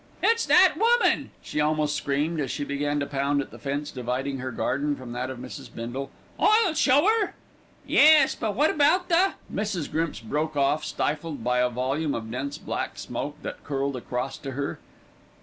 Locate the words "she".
1.43-1.61, 2.49-2.63